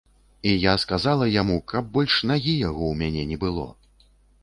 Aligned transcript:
І 0.51 0.53
я 0.63 0.73
сказала 0.83 1.27
яму, 1.41 1.57
каб 1.73 1.93
больш 1.99 2.15
нагі 2.35 2.59
яго 2.67 2.83
ў 2.91 2.93
мяне 3.07 3.31
не 3.35 3.43
было. 3.47 3.73